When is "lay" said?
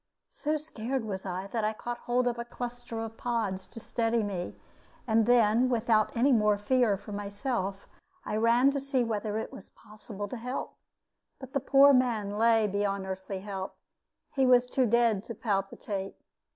12.31-12.65